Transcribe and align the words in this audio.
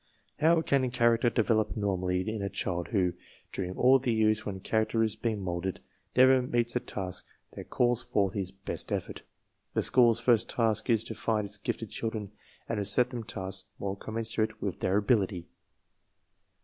How 0.39 0.63
can 0.63 0.89
character 0.89 1.29
develop 1.29 1.77
normally 1.77 2.27
in 2.27 2.41
a 2.41 2.49
child 2.49 2.87
who, 2.87 3.13
during 3.53 3.75
all 3.77 3.99
the 3.99 4.11
years 4.11 4.43
when 4.47 4.59
character 4.59 5.03
is 5.03 5.15
being 5.15 5.39
molded, 5.43 5.79
never 6.15 6.41
meets 6.41 6.75
a 6.75 6.79
task 6.79 7.23
that 7.55 7.69
calls 7.69 8.01
forth 8.01 8.33
his 8.33 8.49
\ 8.61 8.65
best 8.71 8.91
effort? 8.91 9.21
The 9.75 9.83
school's 9.83 10.19
first 10.19 10.49
task 10.49 10.89
is 10.89 11.03
to 11.03 11.13
find 11.13 11.45
its 11.45 11.57
gifted 11.57 11.89
i 11.89 11.91
children 11.91 12.31
and 12.67 12.77
to 12.79 12.85
set 12.85 13.11
them 13.11 13.23
tasks 13.23 13.69
more 13.77 13.95
commensurate 13.95 14.53
I 14.53 14.65
with 14.65 14.79
their 14.79 14.97
ability. 14.97 15.45